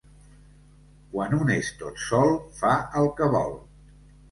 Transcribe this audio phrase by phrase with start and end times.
[1.11, 3.57] Quan un és tot sol, fa el que vol.